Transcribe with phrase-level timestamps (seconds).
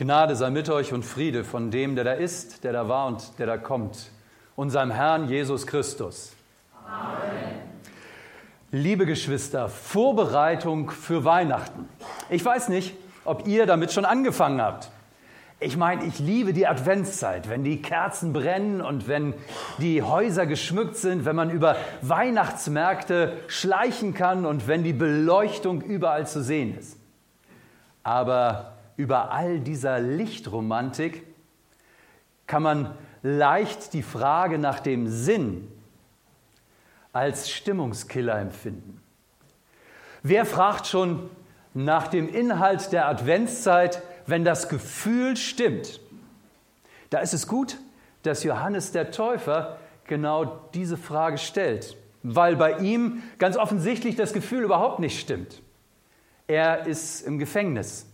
[0.00, 3.38] Gnade sei mit euch und Friede von dem, der da ist, der da war und
[3.38, 4.10] der da kommt,
[4.56, 6.32] unserem Herrn Jesus Christus.
[6.86, 7.20] Amen.
[8.70, 11.86] Liebe Geschwister, Vorbereitung für Weihnachten.
[12.30, 14.90] Ich weiß nicht, ob ihr damit schon angefangen habt.
[15.58, 19.34] Ich meine, ich liebe die Adventszeit, wenn die Kerzen brennen und wenn
[19.76, 26.26] die Häuser geschmückt sind, wenn man über Weihnachtsmärkte schleichen kann und wenn die Beleuchtung überall
[26.26, 26.96] zu sehen ist.
[28.02, 28.69] Aber
[29.00, 31.22] über all dieser Lichtromantik
[32.46, 35.72] kann man leicht die Frage nach dem Sinn
[37.10, 39.00] als Stimmungskiller empfinden.
[40.22, 41.30] Wer fragt schon
[41.72, 45.98] nach dem Inhalt der Adventszeit, wenn das Gefühl stimmt?
[47.08, 47.78] Da ist es gut,
[48.22, 54.62] dass Johannes der Täufer genau diese Frage stellt, weil bei ihm ganz offensichtlich das Gefühl
[54.62, 55.62] überhaupt nicht stimmt.
[56.46, 58.09] Er ist im Gefängnis.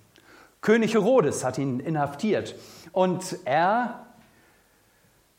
[0.67, 2.57] König Herodes hat ihn inhaftiert
[2.91, 4.05] und er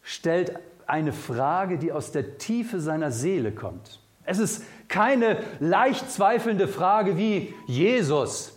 [0.02, 4.00] stellt eine Frage, die aus der Tiefe seiner Seele kommt.
[4.24, 8.54] Es ist keine leicht zweifelnde Frage wie Jesus.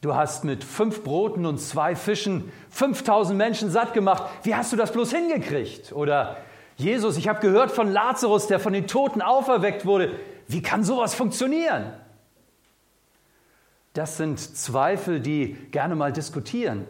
[0.00, 4.22] Du hast mit fünf Broten und zwei Fischen 5000 Menschen satt gemacht.
[4.44, 5.92] Wie hast du das bloß hingekriegt?
[5.92, 6.38] Oder
[6.76, 10.12] Jesus, ich habe gehört von Lazarus, der von den Toten auferweckt wurde.
[10.48, 11.92] Wie kann sowas funktionieren?
[13.94, 16.86] Das sind Zweifel, die gerne mal diskutieren.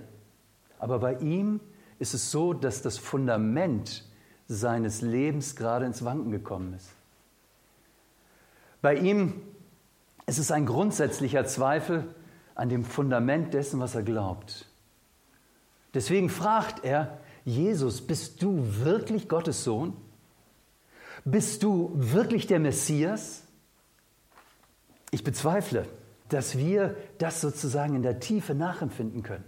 [0.78, 1.60] Aber bei ihm
[1.98, 4.04] ist es so, dass das Fundament
[4.48, 6.90] seines Lebens gerade ins Wanken gekommen ist.
[8.82, 9.40] Bei ihm
[10.26, 12.14] ist es ein grundsätzlicher Zweifel
[12.54, 14.66] an dem Fundament dessen, was er glaubt.
[15.92, 19.94] Deswegen fragt er, Jesus, bist du wirklich Gottes Sohn?
[21.24, 23.42] Bist du wirklich der Messias?
[25.10, 25.86] Ich bezweifle
[26.34, 29.44] dass wir das sozusagen in der Tiefe nachempfinden können.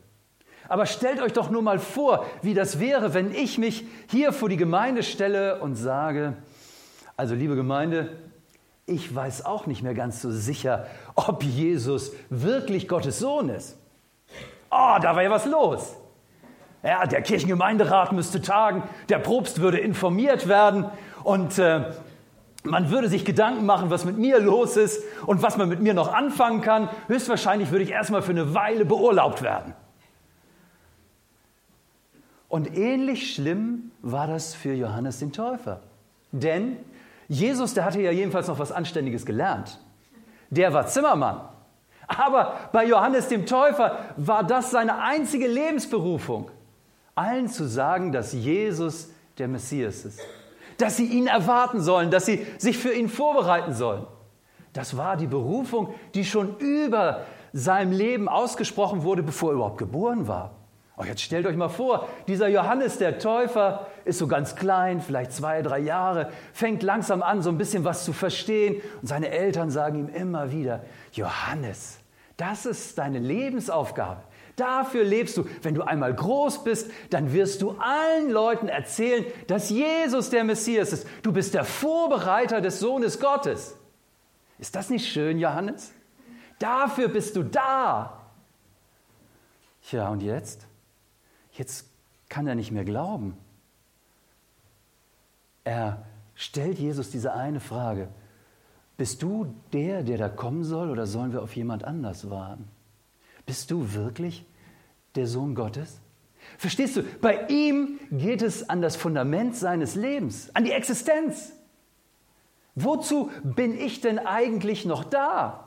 [0.69, 4.49] Aber stellt euch doch nur mal vor, wie das wäre, wenn ich mich hier vor
[4.49, 6.35] die Gemeinde stelle und sage,
[7.17, 8.17] also liebe Gemeinde,
[8.87, 10.87] ich weiß auch nicht mehr ganz so sicher,
[11.17, 13.77] ob Jesus wirklich Gottes Sohn ist.
[14.71, 15.97] Oh, da war ja was los.
[16.85, 20.85] Ja, der Kirchengemeinderat müsste tagen, der Propst würde informiert werden
[21.25, 21.91] und äh,
[22.67, 25.95] man würde sich Gedanken machen, was mit mir los ist und was man mit mir
[25.95, 26.89] noch anfangen kann.
[27.09, 29.75] Höchstwahrscheinlich würde ich erstmal für eine Weile beurlaubt werden.
[32.49, 35.81] Und ähnlich schlimm war das für Johannes den Täufer.
[36.33, 36.77] Denn
[37.29, 39.81] Jesus, der hatte ja jedenfalls noch was Anständiges gelernt.
[40.51, 41.41] Der war Zimmermann.
[42.07, 46.51] Aber bei Johannes dem Täufer war das seine einzige Lebensberufung,
[47.17, 50.21] allen zu sagen, dass Jesus der Messias ist
[50.79, 54.07] dass sie ihn erwarten sollen, dass sie sich für ihn vorbereiten sollen.
[54.73, 57.23] Das war die Berufung, die schon über
[57.53, 60.53] seinem Leben ausgesprochen wurde, bevor er überhaupt geboren war.
[60.99, 65.33] Oh, jetzt stellt euch mal vor, dieser Johannes der Täufer ist so ganz klein, vielleicht
[65.33, 68.81] zwei, drei Jahre, fängt langsam an, so ein bisschen was zu verstehen.
[69.03, 71.99] Und seine Eltern sagen ihm immer wieder, Johannes,
[72.39, 74.23] das ist deine Lebensaufgabe.
[74.57, 75.45] Dafür lebst du.
[75.63, 80.93] Wenn du einmal groß bist, dann wirst du allen Leuten erzählen, dass Jesus der Messias
[80.93, 81.07] ist.
[81.23, 83.77] Du bist der Vorbereiter des Sohnes Gottes.
[84.59, 85.93] Ist das nicht schön, Johannes?
[86.59, 88.31] Dafür bist du da.
[89.91, 90.67] Ja, und jetzt?
[91.53, 91.87] Jetzt
[92.31, 93.37] kann er nicht mehr glauben.
[95.65, 98.09] Er stellt Jesus diese eine Frage.
[98.97, 102.67] Bist du der, der da kommen soll, oder sollen wir auf jemand anders warten?
[103.47, 104.45] Bist du wirklich
[105.15, 106.01] der Sohn Gottes?
[106.59, 111.53] Verstehst du, bei ihm geht es an das Fundament seines Lebens, an die Existenz.
[112.75, 115.67] Wozu bin ich denn eigentlich noch da?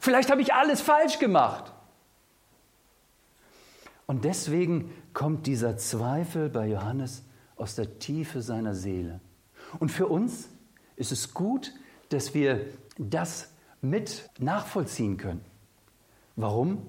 [0.00, 1.72] Vielleicht habe ich alles falsch gemacht.
[4.06, 7.22] Und deswegen kommt dieser Zweifel bei Johannes
[7.56, 9.20] aus der Tiefe seiner Seele.
[9.78, 10.48] Und für uns
[10.96, 11.72] ist es gut,
[12.08, 12.66] dass wir
[12.98, 15.44] das mit nachvollziehen können.
[16.36, 16.88] Warum?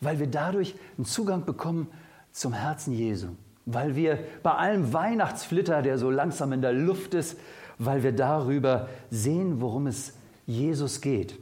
[0.00, 1.88] Weil wir dadurch einen Zugang bekommen
[2.32, 3.28] zum Herzen Jesu.
[3.66, 7.38] Weil wir bei allem Weihnachtsflitter, der so langsam in der Luft ist,
[7.78, 10.14] weil wir darüber sehen, worum es
[10.46, 11.38] Jesus geht.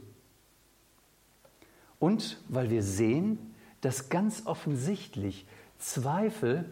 [1.99, 5.45] Und weil wir sehen, dass ganz offensichtlich
[5.79, 6.65] Zweifel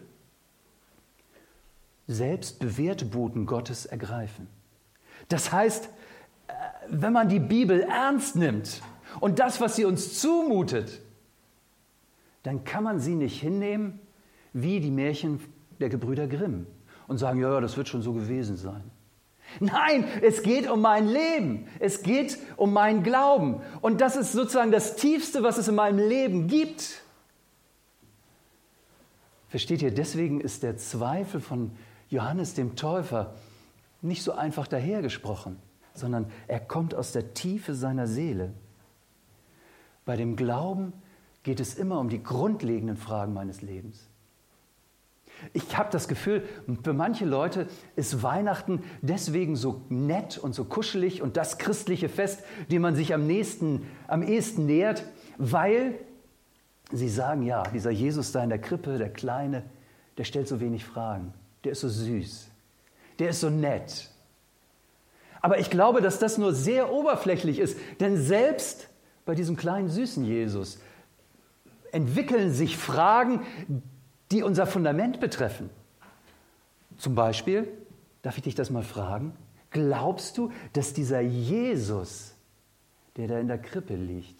[2.06, 4.48] selbst bewährte Boten Gottes ergreifen.
[5.28, 6.52] Das heißt, äh,
[6.88, 8.82] wenn man die Bibel ernst nimmt,
[9.20, 11.00] und das, was sie uns zumutet,
[12.46, 13.98] dann kann man sie nicht hinnehmen
[14.52, 15.40] wie die Märchen
[15.80, 16.68] der Gebrüder Grimm
[17.08, 18.84] und sagen, ja, ja, das wird schon so gewesen sein.
[19.58, 21.66] Nein, es geht um mein Leben.
[21.80, 23.62] Es geht um meinen Glauben.
[23.80, 27.02] Und das ist sozusagen das Tiefste, was es in meinem Leben gibt.
[29.48, 31.72] Versteht ihr, deswegen ist der Zweifel von
[32.10, 33.34] Johannes dem Täufer
[34.02, 35.56] nicht so einfach dahergesprochen,
[35.94, 38.52] sondern er kommt aus der Tiefe seiner Seele.
[40.04, 40.92] Bei dem Glauben
[41.46, 44.08] geht es immer um die grundlegenden Fragen meines Lebens.
[45.52, 46.42] Ich habe das Gefühl,
[46.82, 52.42] für manche Leute ist Weihnachten deswegen so nett und so kuschelig und das christliche Fest,
[52.72, 55.04] dem man sich am, nächsten, am ehesten nähert,
[55.38, 55.94] weil
[56.90, 59.62] sie sagen, ja, dieser Jesus da in der Krippe, der Kleine,
[60.18, 61.32] der stellt so wenig Fragen,
[61.62, 62.48] der ist so süß,
[63.20, 64.10] der ist so nett.
[65.42, 68.88] Aber ich glaube, dass das nur sehr oberflächlich ist, denn selbst
[69.24, 70.78] bei diesem kleinen süßen Jesus
[71.96, 73.40] entwickeln sich Fragen,
[74.30, 75.70] die unser Fundament betreffen.
[76.98, 77.66] Zum Beispiel,
[78.22, 79.34] darf ich dich das mal fragen,
[79.70, 82.34] glaubst du, dass dieser Jesus,
[83.16, 84.38] der da in der Krippe liegt,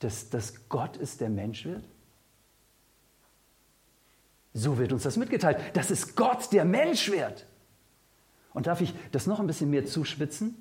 [0.00, 1.84] dass das Gott ist, der Mensch wird?
[4.52, 5.58] So wird uns das mitgeteilt.
[5.74, 7.46] Das ist Gott, der Mensch wird.
[8.52, 10.54] Und darf ich das noch ein bisschen mehr zuspitzen?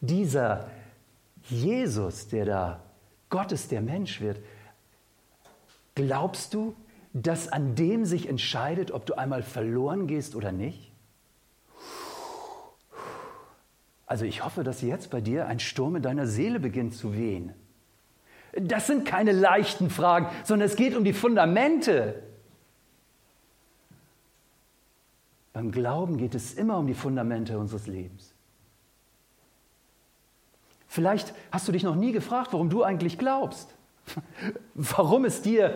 [0.00, 0.70] Dieser
[1.48, 2.82] Jesus, der da
[3.30, 4.38] Gott ist, der Mensch wird,
[5.94, 6.74] glaubst du,
[7.12, 10.92] dass an dem sich entscheidet, ob du einmal verloren gehst oder nicht?
[14.06, 17.54] Also ich hoffe, dass jetzt bei dir ein Sturm in deiner Seele beginnt zu wehen.
[18.52, 22.22] Das sind keine leichten Fragen, sondern es geht um die Fundamente.
[25.52, 28.34] Beim Glauben geht es immer um die Fundamente unseres Lebens.
[30.88, 33.76] Vielleicht hast du dich noch nie gefragt, warum du eigentlich glaubst.
[34.74, 35.74] Warum es dir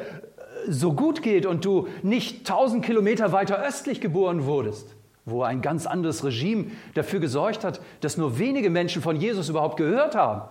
[0.68, 4.94] so gut geht und du nicht tausend Kilometer weiter östlich geboren wurdest,
[5.24, 9.76] wo ein ganz anderes Regime dafür gesorgt hat, dass nur wenige Menschen von Jesus überhaupt
[9.76, 10.42] gehört haben.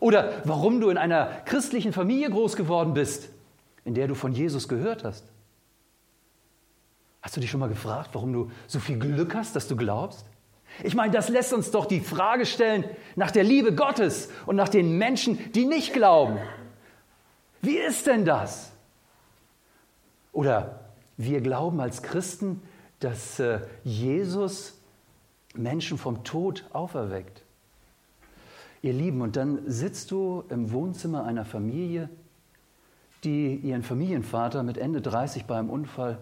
[0.00, 3.28] Oder warum du in einer christlichen Familie groß geworden bist,
[3.84, 5.24] in der du von Jesus gehört hast.
[7.20, 10.26] Hast du dich schon mal gefragt, warum du so viel Glück hast, dass du glaubst?
[10.82, 12.84] Ich meine, das lässt uns doch die Frage stellen
[13.16, 16.38] nach der Liebe Gottes und nach den Menschen, die nicht glauben.
[17.60, 18.72] Wie ist denn das?
[20.32, 20.80] Oder
[21.16, 22.62] wir glauben als Christen,
[23.00, 24.80] dass äh, Jesus
[25.54, 27.42] Menschen vom Tod auferweckt.
[28.80, 32.08] Ihr Lieben, und dann sitzt du im Wohnzimmer einer Familie,
[33.22, 36.18] die ihren Familienvater mit Ende 30 beim Unfall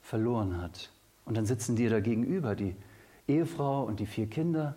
[0.00, 0.90] verloren hat.
[1.26, 2.74] Und dann sitzen dir da gegenüber die
[3.28, 4.74] Ehefrau und die vier Kinder.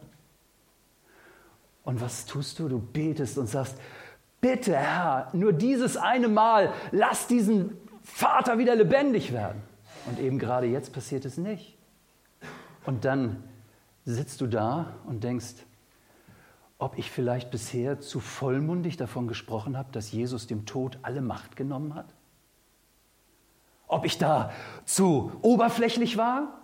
[1.84, 2.68] Und was tust du?
[2.68, 3.78] Du betest und sagst,
[4.40, 9.62] bitte Herr, nur dieses eine Mal, lass diesen Vater wieder lebendig werden.
[10.06, 11.78] Und eben gerade jetzt passiert es nicht.
[12.86, 13.44] Und dann
[14.06, 15.56] sitzt du da und denkst,
[16.80, 21.56] ob ich vielleicht bisher zu vollmundig davon gesprochen habe, dass Jesus dem Tod alle Macht
[21.56, 22.08] genommen hat?
[23.88, 24.52] Ob ich da
[24.86, 26.61] zu oberflächlich war?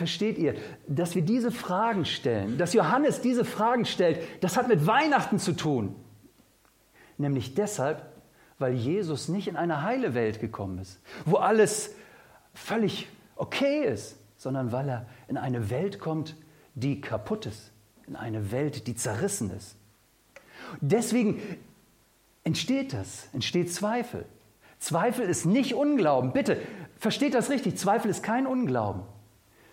[0.00, 0.54] Versteht ihr,
[0.88, 5.52] dass wir diese Fragen stellen, dass Johannes diese Fragen stellt, das hat mit Weihnachten zu
[5.52, 5.94] tun.
[7.18, 8.10] Nämlich deshalb,
[8.58, 11.94] weil Jesus nicht in eine heile Welt gekommen ist, wo alles
[12.54, 16.34] völlig okay ist, sondern weil er in eine Welt kommt,
[16.74, 17.70] die kaputt ist,
[18.06, 19.76] in eine Welt, die zerrissen ist.
[20.80, 21.42] Deswegen
[22.42, 24.24] entsteht das, entsteht Zweifel.
[24.78, 26.32] Zweifel ist nicht Unglauben.
[26.32, 26.56] Bitte,
[26.96, 27.76] versteht das richtig.
[27.76, 29.02] Zweifel ist kein Unglauben,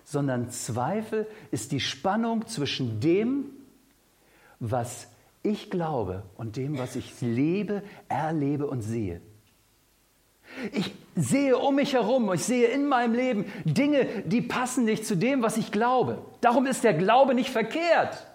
[0.10, 3.52] sondern Zweifel ist die Spannung zwischen dem,
[4.58, 5.10] was
[5.44, 9.20] ich glaube und dem, was ich lebe, erlebe und sehe.
[10.72, 15.18] Ich sehe um mich herum, ich sehe in meinem Leben Dinge, die passen nicht zu
[15.18, 16.24] dem, was ich glaube.
[16.40, 18.28] Darum ist der Glaube nicht verkehrt.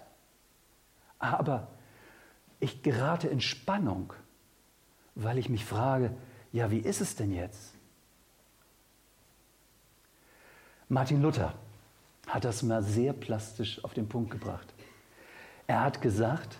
[1.17, 1.69] Aber
[2.59, 4.13] ich gerate in Spannung,
[5.15, 6.11] weil ich mich frage,
[6.51, 7.72] ja, wie ist es denn jetzt?
[10.93, 11.55] Martin Luther
[12.27, 14.71] hat das mal sehr plastisch auf den Punkt gebracht.
[15.65, 16.59] Er hat gesagt,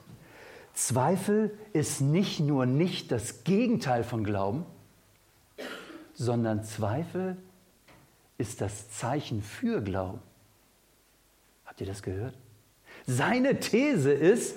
[0.74, 4.66] Zweifel ist nicht nur nicht das Gegenteil von Glauben,
[6.16, 7.38] sondern Zweifel
[8.40, 10.20] ist das Zeichen für Glauben.
[11.68, 12.36] Habt ihr das gehört?
[13.06, 14.56] Seine These ist,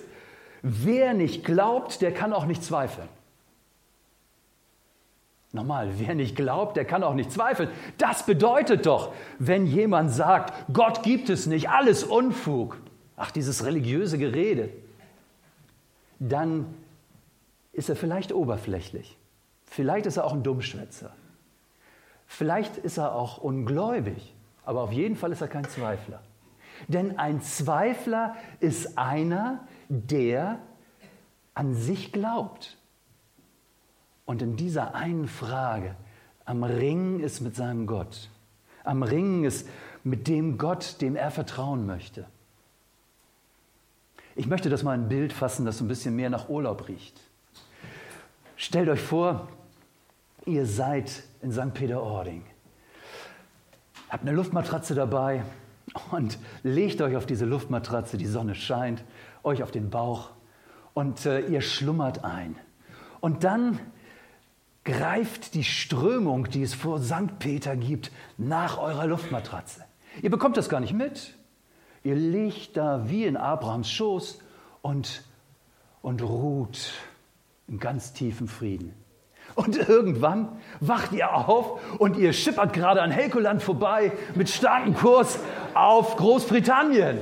[0.62, 3.09] wer nicht glaubt, der kann auch nicht zweifeln.
[5.53, 7.71] Nochmal, wer nicht glaubt, der kann auch nicht zweifeln.
[7.99, 12.79] Das bedeutet doch, wenn jemand sagt, Gott gibt es nicht, alles Unfug.
[13.17, 14.71] Ach, dieses religiöse Gerede
[16.19, 16.75] dann
[17.73, 19.17] ist er vielleicht oberflächlich.
[19.65, 21.12] Vielleicht ist er auch ein Dummschwätzer.
[22.26, 24.35] Vielleicht ist er auch ungläubig.
[24.65, 26.23] Aber auf jeden Fall ist er kein Zweifler.
[26.88, 30.59] Denn ein Zweifler ist einer, der
[31.55, 32.75] an sich glaubt
[34.26, 35.97] und in dieser einen Frage
[36.45, 38.28] am Ringen ist mit seinem Gott,
[38.85, 39.66] am Ringen ist
[40.04, 42.26] mit dem Gott, dem er vertrauen möchte.
[44.37, 47.18] Ich möchte das mal ein Bild fassen, das so ein bisschen mehr nach Urlaub riecht.
[48.56, 49.49] Stellt euch vor,
[50.45, 51.73] ihr seid in St.
[51.73, 52.45] Peter-Ording,
[54.09, 55.42] habt eine Luftmatratze dabei
[56.11, 59.04] und legt euch auf diese Luftmatratze, die Sonne scheint,
[59.42, 60.30] euch auf den Bauch
[60.95, 62.56] und äh, ihr schlummert ein.
[63.21, 63.80] Und dann
[64.87, 67.38] greift die Strömung, die es vor St.
[67.38, 69.85] Peter gibt, nach eurer Luftmatratze.
[70.23, 71.35] Ihr bekommt das gar nicht mit.
[72.05, 74.38] Ihr liegt da wie in Abrahams Schoß
[74.81, 75.25] und,
[76.00, 76.93] und ruht
[77.66, 78.95] in ganz tiefem Frieden.
[79.57, 85.38] Und irgendwann wacht ihr auf und ihr schippert gerade an Helgoland vorbei mit starkem Kurs
[85.75, 87.19] auf Großbritannien.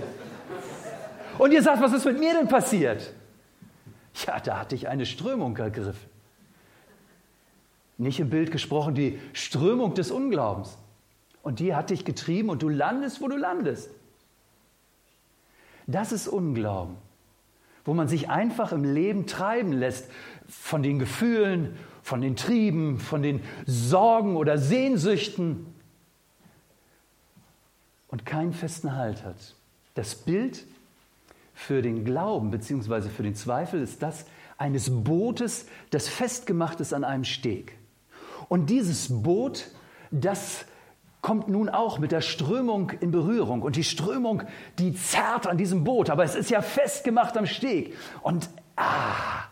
[1.39, 3.13] Und ihr sagt, was ist mit mir denn passiert?
[4.27, 6.14] Ja, da hatte ich eine Strömung ergriffen.
[7.97, 10.77] Nicht im Bild gesprochen, die Strömung des Unglaubens.
[11.43, 13.91] Und die hat dich getrieben und du landest, wo du landest.
[15.87, 16.97] Das ist Unglauben,
[17.85, 20.11] wo man sich einfach im Leben treiben lässt
[20.49, 25.67] von den Gefühlen, von den Trieben, von den Sorgen oder Sehnsüchten
[28.09, 29.55] und keinen festen Halt hat.
[29.95, 30.67] Das Bild
[31.55, 33.09] für den Glauben bzw.
[33.09, 37.77] für den Zweifel ist das eines Bootes, das festgemacht ist an einem Steg.
[38.49, 39.67] Und dieses Boot,
[40.11, 40.67] das
[41.25, 43.63] kommt nun auch mit der Strömung in Berührung.
[43.63, 44.43] Und die Strömung,
[44.79, 47.97] die zerrt an diesem Boot, aber es ist ja festgemacht am Steg.
[48.23, 49.45] Und ah,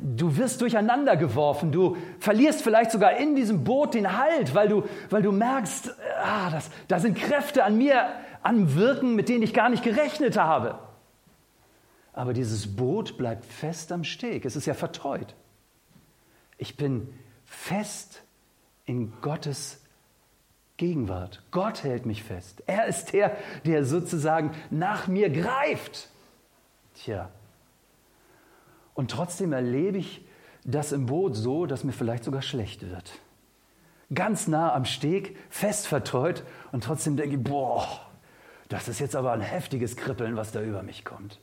[0.00, 4.84] du wirst durcheinander geworfen, du verlierst vielleicht sogar in diesem Boot den Halt, weil du,
[5.08, 8.08] weil du merkst, ah, das, da sind Kräfte an mir
[8.42, 10.78] am Wirken, mit denen ich gar nicht gerechnet habe.
[12.12, 14.44] Aber dieses Boot bleibt fest am Steg.
[14.44, 15.34] Es ist ja vertreut.
[16.58, 17.08] Ich bin
[17.52, 18.22] fest
[18.86, 19.80] in Gottes
[20.78, 21.42] Gegenwart.
[21.50, 22.62] Gott hält mich fest.
[22.66, 26.08] Er ist der, der sozusagen nach mir greift.
[26.94, 27.30] Tja.
[28.94, 30.26] Und trotzdem erlebe ich
[30.64, 33.12] das im Boot so, dass mir vielleicht sogar schlecht wird.
[34.12, 37.86] Ganz nah am Steg, fest vertreut und trotzdem denke ich, boah,
[38.68, 41.38] das ist jetzt aber ein heftiges Kribbeln, was da über mich kommt.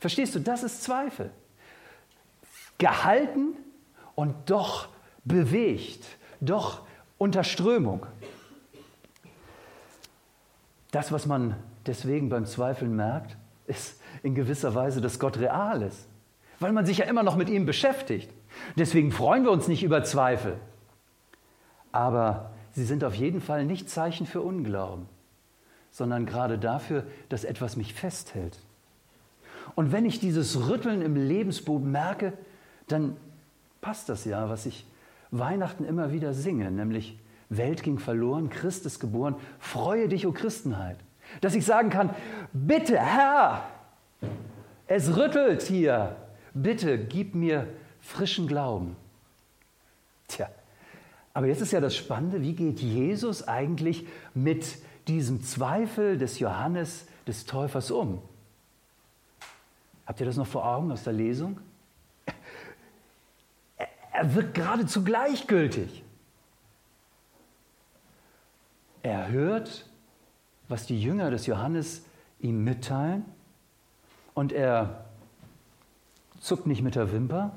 [0.00, 1.30] Verstehst du, das ist Zweifel.
[2.78, 3.56] Gehalten
[4.14, 4.88] und doch
[5.28, 6.04] bewegt,
[6.40, 6.82] doch
[7.18, 8.06] unter Strömung.
[10.90, 11.54] Das, was man
[11.86, 16.08] deswegen beim Zweifeln merkt, ist in gewisser Weise, dass Gott real ist,
[16.60, 18.30] weil man sich ja immer noch mit ihm beschäftigt.
[18.76, 20.56] Deswegen freuen wir uns nicht über Zweifel.
[21.92, 25.06] Aber sie sind auf jeden Fall nicht Zeichen für Unglauben,
[25.90, 28.58] sondern gerade dafür, dass etwas mich festhält.
[29.74, 32.32] Und wenn ich dieses Rütteln im Lebensboot merke,
[32.88, 33.16] dann
[33.80, 34.86] passt das ja, was ich
[35.30, 37.18] Weihnachten immer wieder singe, nämlich
[37.48, 40.98] Welt ging verloren, Christ ist geboren, freue dich, o Christenheit.
[41.40, 42.10] Dass ich sagen kann,
[42.52, 43.64] bitte Herr,
[44.86, 46.16] es rüttelt hier,
[46.54, 47.66] bitte gib mir
[48.00, 48.96] frischen Glauben.
[50.28, 50.48] Tja,
[51.34, 57.06] aber jetzt ist ja das Spannende, wie geht Jesus eigentlich mit diesem Zweifel des Johannes
[57.26, 58.20] des Täufers um?
[60.06, 61.60] Habt ihr das noch vor Augen aus der Lesung?
[64.18, 66.02] Er wirkt geradezu gleichgültig.
[69.04, 69.88] Er hört,
[70.66, 72.02] was die Jünger des Johannes
[72.40, 73.24] ihm mitteilen
[74.34, 75.04] und er
[76.40, 77.52] zuckt nicht mit der Wimper,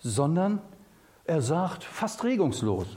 [0.00, 0.60] sondern
[1.24, 2.88] er sagt fast regungslos,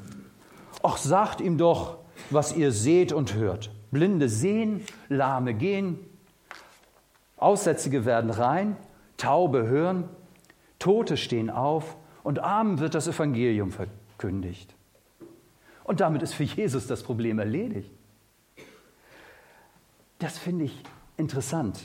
[0.82, 2.00] ach sagt ihm doch,
[2.32, 3.70] was ihr seht und hört.
[3.92, 6.00] Blinde sehen, Lahme gehen,
[7.38, 8.76] Aussätzige werden rein,
[9.18, 10.10] Taube hören,
[10.80, 14.74] Tote stehen auf und Armen wird das Evangelium verkündigt.
[15.84, 17.92] Und damit ist für Jesus das Problem erledigt.
[20.20, 20.84] Das finde ich
[21.18, 21.80] interessant.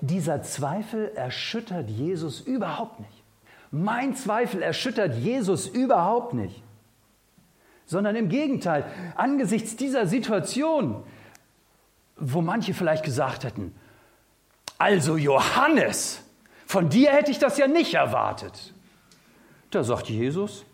[0.00, 3.22] Dieser Zweifel erschüttert Jesus überhaupt nicht.
[3.70, 6.62] Mein Zweifel erschüttert Jesus überhaupt nicht.
[7.86, 8.84] Sondern im Gegenteil,
[9.16, 11.02] angesichts dieser Situation,
[12.16, 13.74] wo manche vielleicht gesagt hätten,
[14.78, 16.22] also Johannes,
[16.72, 18.72] von dir hätte ich das ja nicht erwartet.
[19.70, 20.64] Da sagt Jesus,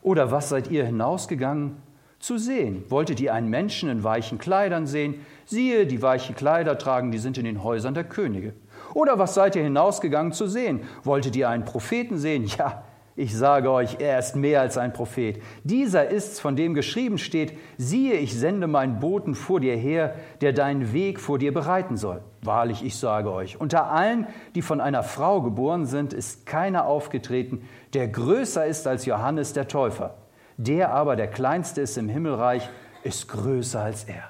[0.00, 1.76] oder was seid ihr hinausgegangen
[2.18, 2.82] zu sehen?
[2.88, 5.26] Wolltet ihr einen Menschen in weichen Kleidern sehen?
[5.44, 8.54] Siehe, die weiche Kleider tragen, die sind in den Häusern der Könige.
[8.94, 10.80] Oder was seid ihr hinausgegangen zu sehen?
[11.04, 12.46] Wolltet ihr einen Propheten sehen?
[12.46, 12.82] Ja,
[13.18, 15.42] Ich sage euch, er ist mehr als ein Prophet.
[15.64, 20.52] Dieser ist's, von dem geschrieben steht, siehe, ich sende meinen Boten vor dir her, der
[20.52, 22.20] deinen Weg vor dir bereiten soll.
[22.42, 27.66] Wahrlich, ich sage euch, unter allen, die von einer Frau geboren sind, ist keiner aufgetreten,
[27.94, 30.18] der größer ist als Johannes der Täufer.
[30.58, 32.68] Der aber, der kleinste ist im Himmelreich,
[33.02, 34.28] ist größer als er.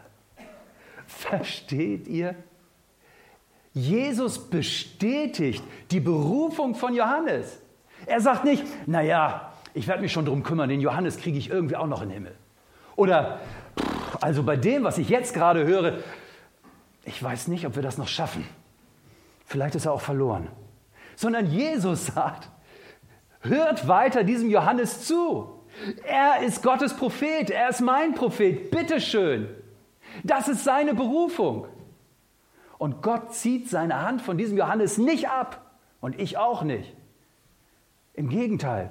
[1.08, 2.36] Versteht ihr?
[3.72, 7.60] Jesus bestätigt die Berufung von Johannes.
[8.06, 11.76] Er sagt nicht, naja, ich werde mich schon darum kümmern, den Johannes kriege ich irgendwie
[11.76, 12.34] auch noch in den Himmel.
[12.94, 13.40] Oder,
[14.20, 15.98] also bei dem, was ich jetzt gerade höre,
[17.04, 18.46] ich weiß nicht, ob wir das noch schaffen.
[19.44, 20.48] Vielleicht ist er auch verloren.
[21.14, 22.48] Sondern Jesus sagt,
[23.40, 25.60] hört weiter diesem Johannes zu.
[26.06, 29.48] Er ist Gottes Prophet, er ist mein Prophet, bitteschön.
[30.24, 31.66] Das ist seine Berufung.
[32.78, 36.95] Und Gott zieht seine Hand von diesem Johannes nicht ab und ich auch nicht.
[38.16, 38.90] Im Gegenteil,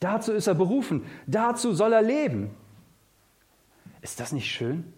[0.00, 2.50] dazu ist er berufen, dazu soll er leben.
[4.00, 4.92] Ist das nicht schön,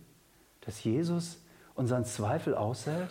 [0.63, 1.39] dass Jesus
[1.75, 3.11] unseren Zweifel aushält?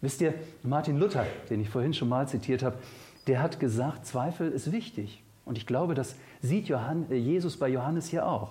[0.00, 2.78] Wisst ihr, Martin Luther, den ich vorhin schon mal zitiert habe,
[3.26, 5.22] der hat gesagt, Zweifel ist wichtig.
[5.44, 8.50] Und ich glaube, das sieht Johann, äh, Jesus bei Johannes hier auch.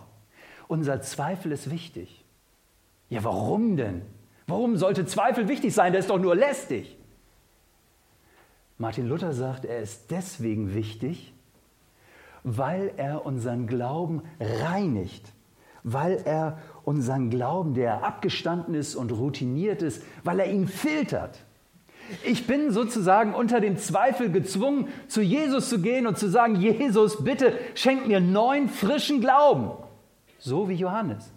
[0.67, 2.25] Unser Zweifel ist wichtig.
[3.09, 4.01] Ja, warum denn?
[4.47, 5.93] Warum sollte Zweifel wichtig sein?
[5.93, 6.97] Der ist doch nur lästig.
[8.77, 11.33] Martin Luther sagt, er ist deswegen wichtig,
[12.43, 15.33] weil er unseren Glauben reinigt,
[15.83, 21.39] weil er unseren Glauben, der abgestanden ist und routiniert ist, weil er ihn filtert.
[22.23, 27.23] Ich bin sozusagen unter dem Zweifel gezwungen, zu Jesus zu gehen und zu sagen, Jesus,
[27.23, 29.71] bitte schenk mir neuen, frischen Glauben.
[30.39, 31.31] So wie Johannes.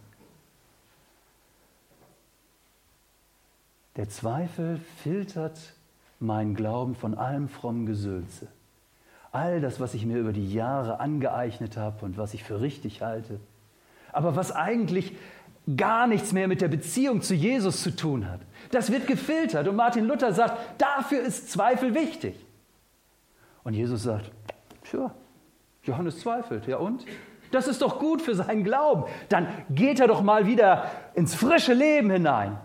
[3.97, 5.59] Der Zweifel filtert
[6.21, 8.47] mein Glauben von allem frommen Gesülze.
[9.33, 13.03] All das, was ich mir über die Jahre angeeignet habe und was ich für richtig
[13.03, 13.41] halte,
[14.13, 15.17] aber was eigentlich
[15.77, 18.41] gar nichts mehr mit der Beziehung zu Jesus zu tun hat.
[18.71, 22.35] Das wird gefiltert und Martin Luther sagt, dafür ist Zweifel wichtig.
[23.63, 24.31] Und Jesus sagt,
[24.85, 25.15] tja,
[25.85, 27.05] Johannes zweifelt, ja und?
[27.53, 29.05] Das ist doch gut für seinen Glauben.
[29.29, 32.59] Dann geht er doch mal wieder ins frische Leben hinein.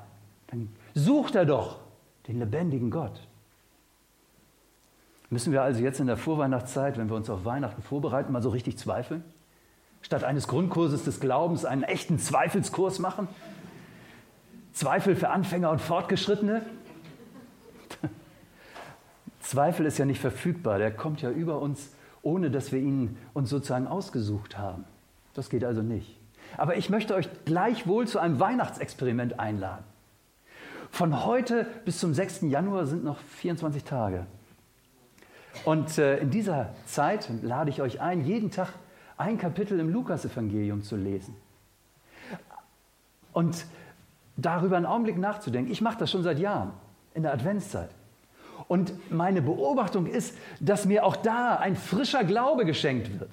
[0.48, 1.80] Dann sucht er doch
[2.28, 3.20] den lebendigen Gott.
[5.30, 8.50] Müssen wir also jetzt in der Vorweihnachtszeit, wenn wir uns auf Weihnachten vorbereiten, mal so
[8.50, 9.24] richtig zweifeln?
[10.02, 13.28] Statt eines Grundkurses des Glaubens einen echten Zweifelskurs machen?
[14.72, 16.64] Zweifel für Anfänger und Fortgeschrittene?
[19.40, 21.90] Zweifel ist ja nicht verfügbar, der kommt ja über uns,
[22.22, 24.84] ohne dass wir ihn uns sozusagen ausgesucht haben.
[25.34, 26.20] Das geht also nicht.
[26.58, 29.84] Aber ich möchte euch gleichwohl zu einem Weihnachtsexperiment einladen.
[30.92, 32.42] Von heute bis zum 6.
[32.44, 34.28] Januar sind noch 24 Tage.
[35.64, 38.74] Und äh, in dieser Zeit lade ich euch ein, jeden Tag
[39.18, 41.36] ein Kapitel im Lukasevangelium zu lesen.
[43.32, 43.66] Und
[44.38, 45.72] darüber einen Augenblick nachzudenken.
[45.72, 46.72] Ich mache das schon seit Jahren
[47.14, 47.90] in der Adventszeit.
[48.68, 53.32] Und meine Beobachtung ist, dass mir auch da ein frischer Glaube geschenkt wird.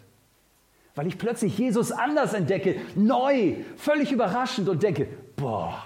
[0.94, 5.84] Weil ich plötzlich Jesus anders entdecke, neu, völlig überraschend und denke, boah,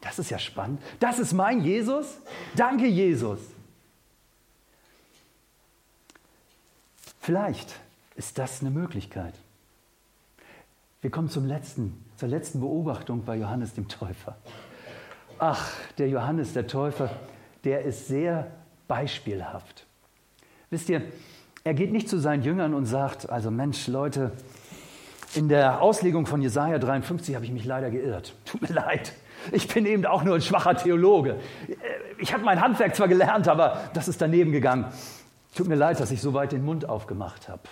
[0.00, 0.82] das ist ja spannend.
[0.98, 2.18] Das ist mein Jesus.
[2.56, 3.38] Danke, Jesus.
[7.24, 7.76] Vielleicht
[8.16, 9.32] ist das eine Möglichkeit.
[11.00, 14.36] Wir kommen zum letzten, zur letzten Beobachtung bei Johannes dem Täufer.
[15.38, 17.08] Ach, der Johannes der Täufer,
[17.64, 18.50] der ist sehr
[18.88, 19.86] beispielhaft.
[20.68, 21.00] Wisst ihr,
[21.64, 24.32] er geht nicht zu seinen Jüngern und sagt, also Mensch, Leute,
[25.34, 28.34] in der Auslegung von Jesaja 53 habe ich mich leider geirrt.
[28.44, 29.14] Tut mir leid.
[29.50, 31.40] Ich bin eben auch nur ein schwacher Theologe.
[32.18, 34.92] Ich habe mein Handwerk zwar gelernt, aber das ist daneben gegangen.
[35.54, 37.62] Tut mir leid, dass ich so weit den Mund aufgemacht habe.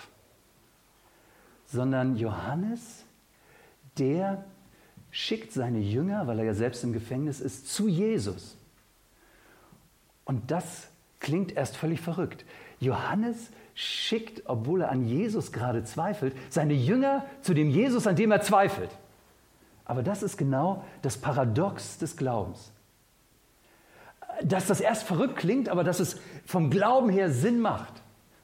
[1.65, 3.03] Sondern Johannes,
[3.97, 4.45] der
[5.11, 8.57] schickt seine Jünger, weil er ja selbst im Gefängnis ist, zu Jesus.
[10.25, 10.87] Und das
[11.19, 12.45] klingt erst völlig verrückt.
[12.79, 18.31] Johannes schickt, obwohl er an Jesus gerade zweifelt, seine Jünger zu dem Jesus, an dem
[18.31, 18.91] er zweifelt.
[19.85, 22.71] Aber das ist genau das Paradox des Glaubens
[24.43, 27.93] dass das erst verrückt klingt, aber dass es vom Glauben her Sinn macht.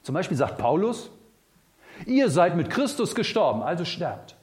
[0.02, 1.10] Zum Beispiel sagt Paulus,
[2.06, 4.36] ihr seid mit Christus gestorben, also sterbt.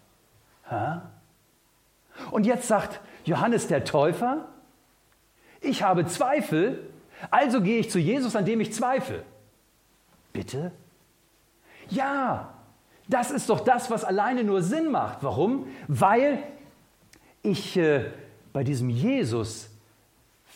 [2.32, 4.48] Und jetzt sagt Johannes der Täufer,
[5.62, 6.90] ich habe Zweifel,
[7.32, 9.24] also gehe ich zu Jesus, an dem ich zweifle.
[10.34, 10.72] Bitte?
[11.90, 12.54] Ja,
[13.08, 15.20] das ist doch das, was alleine nur Sinn macht.
[15.24, 15.68] Warum?
[15.88, 16.44] Weil
[17.42, 18.12] ich äh,
[18.54, 19.70] bei diesem Jesus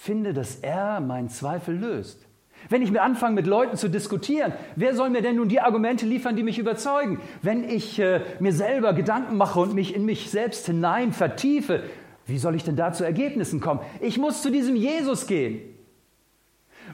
[0.02, 2.26] finde, dass er meinen Zweifel löst.
[2.70, 6.08] Wenn ich mir anfange, mit Leuten zu diskutieren, wer soll mir denn nun die Argumente
[6.08, 7.22] liefern, die mich überzeugen?
[7.44, 11.84] Wenn ich äh, mir selber Gedanken mache und mich in mich selbst hinein vertiefe,
[12.26, 13.82] wie soll ich denn da zu Ergebnissen kommen?
[14.00, 15.62] Ich muss zu diesem Jesus gehen,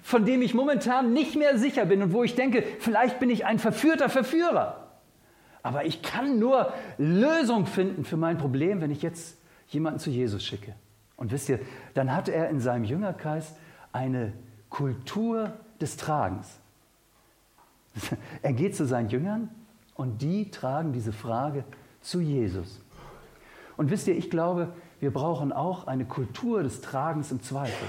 [0.02, 3.46] von dem ich momentan nicht mehr sicher bin und wo ich denke, vielleicht bin ich
[3.46, 5.00] ein verführter Verführer.
[5.64, 9.38] Aber ich kann nur Lösung finden für mein Problem, wenn ich jetzt
[9.70, 10.76] jemanden zu Jesus schicke.
[11.18, 11.60] Und wisst ihr,
[11.96, 13.56] dann hat er in seinem Jüngerkreis
[13.92, 14.34] eine
[14.70, 15.52] Kultur
[15.82, 16.60] des Tragens.
[18.42, 19.50] Er geht zu seinen Jüngern
[19.96, 21.64] und die tragen diese Frage
[22.02, 22.80] zu Jesus.
[23.76, 27.88] Und wisst ihr, ich glaube, wir brauchen auch eine Kultur des Tragens im Zweifel.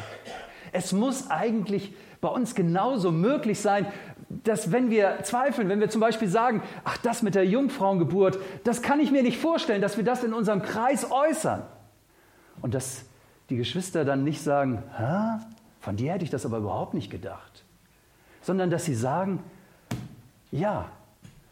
[0.73, 3.87] Es muss eigentlich bei uns genauso möglich sein,
[4.29, 8.83] dass wenn wir zweifeln, wenn wir zum Beispiel sagen, ach das mit der Jungfrauengeburt, das
[8.83, 11.63] kann ich mir nicht vorstellen, dass wir das in unserem Kreis äußern.
[12.61, 13.08] Und dass
[13.51, 15.45] die Geschwister dann nicht sagen, Hä?
[15.81, 17.65] von dir hätte ich das aber überhaupt nicht gedacht,
[18.43, 19.43] sondern dass sie sagen,
[20.51, 20.91] ja,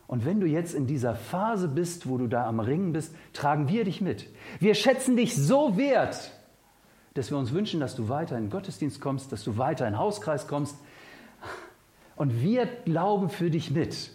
[0.07, 3.69] und wenn du jetzt in dieser Phase bist, wo du da am Ringen bist, tragen
[3.69, 4.27] wir dich mit.
[4.61, 6.31] Wir schätzen dich so wert,
[7.15, 9.95] dass wir uns wünschen, dass du weiter in den Gottesdienst kommst, dass du weiter in
[9.95, 10.77] den Hauskreis kommst.
[12.15, 14.11] Und wir glauben für dich mit.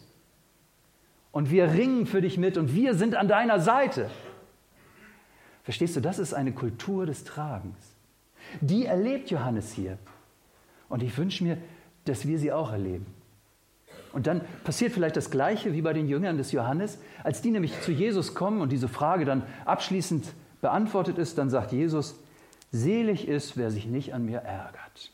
[1.31, 4.09] Und wir ringen für dich mit und wir sind an deiner Seite.
[5.63, 7.77] Verstehst du, das ist eine Kultur des Tragens.
[8.61, 9.97] Die erlebt Johannes hier.
[10.89, 11.57] Und ich wünsche mir,
[12.05, 13.05] dass wir sie auch erleben.
[14.13, 16.97] Und dann passiert vielleicht das Gleiche wie bei den Jüngern des Johannes.
[17.23, 20.25] Als die nämlich zu Jesus kommen und diese Frage dann abschließend
[20.59, 22.15] beantwortet ist, dann sagt Jesus,
[22.71, 25.11] selig ist, wer sich nicht an mir ärgert.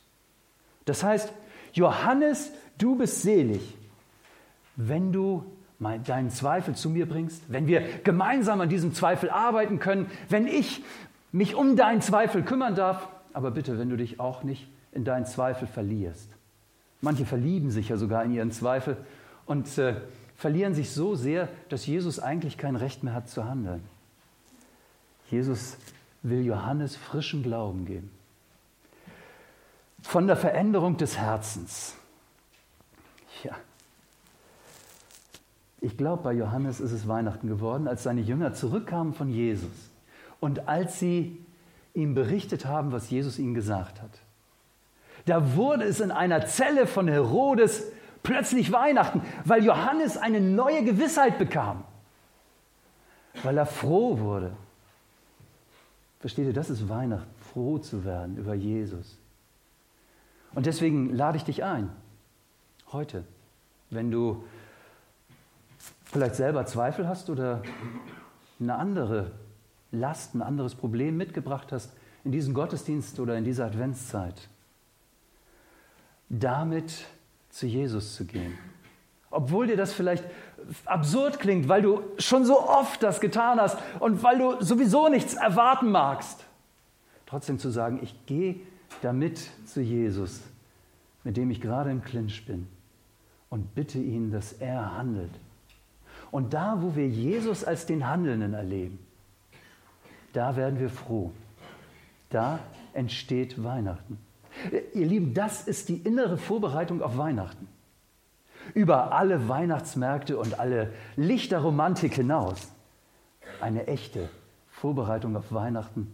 [0.85, 1.31] Das heißt,
[1.73, 3.75] Johannes, du bist selig,
[4.75, 5.45] wenn du
[5.79, 10.83] deinen Zweifel zu mir bringst, wenn wir gemeinsam an diesem Zweifel arbeiten können, wenn ich
[11.31, 15.25] mich um deinen Zweifel kümmern darf, aber bitte, wenn du dich auch nicht in deinen
[15.25, 16.29] Zweifel verlierst.
[17.01, 18.97] Manche verlieben sich ja sogar in ihren Zweifel
[19.45, 19.95] und äh,
[20.35, 23.83] verlieren sich so sehr, dass Jesus eigentlich kein Recht mehr hat zu handeln.
[25.29, 25.77] Jesus
[26.23, 28.11] will Johannes frischen Glauben geben.
[30.01, 31.95] Von der Veränderung des Herzens.
[33.43, 33.55] Ja.
[35.79, 39.91] Ich glaube, bei Johannes ist es Weihnachten geworden, als seine Jünger zurückkamen von Jesus
[40.39, 41.43] und als sie
[41.93, 44.11] ihm berichtet haben, was Jesus ihnen gesagt hat.
[45.25, 47.83] Da wurde es in einer Zelle von Herodes
[48.23, 51.83] plötzlich Weihnachten, weil Johannes eine neue Gewissheit bekam,
[53.43, 54.51] weil er froh wurde.
[56.19, 59.17] Versteht ihr, das ist Weihnachten, froh zu werden über Jesus.
[60.55, 61.89] Und deswegen lade ich dich ein,
[62.91, 63.23] heute,
[63.89, 64.43] wenn du
[66.11, 67.61] vielleicht selber Zweifel hast oder
[68.59, 69.31] eine andere
[69.91, 71.93] Last, ein anderes Problem mitgebracht hast
[72.23, 74.49] in diesen Gottesdienst oder in dieser Adventszeit,
[76.29, 77.05] damit
[77.49, 78.57] zu Jesus zu gehen.
[79.29, 80.23] Obwohl dir das vielleicht
[80.85, 85.35] absurd klingt, weil du schon so oft das getan hast und weil du sowieso nichts
[85.35, 86.45] erwarten magst.
[87.25, 88.55] Trotzdem zu sagen, ich gehe
[89.01, 90.41] damit zu Jesus,
[91.23, 92.67] mit dem ich gerade im Clinch bin
[93.49, 95.31] und bitte ihn, dass er handelt.
[96.31, 98.99] Und da, wo wir Jesus als den Handelnden erleben,
[100.33, 101.31] da werden wir froh.
[102.29, 102.59] Da
[102.93, 104.19] entsteht Weihnachten.
[104.93, 107.67] Ihr Lieben, das ist die innere Vorbereitung auf Weihnachten.
[108.73, 112.71] Über alle Weihnachtsmärkte und alle Lichterromantik hinaus.
[113.61, 114.29] Eine echte
[114.69, 116.13] Vorbereitung auf Weihnachten,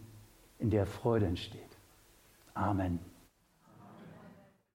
[0.60, 1.62] in der Freude entsteht.
[2.54, 3.00] Amen.